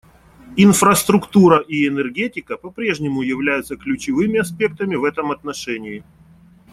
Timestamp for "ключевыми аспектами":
3.77-4.95